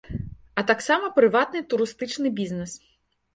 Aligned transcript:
А 0.61 0.61
таксама 0.71 1.09
прыватны 1.17 1.61
турыстычны 1.75 2.33
бізнэс. 2.41 2.73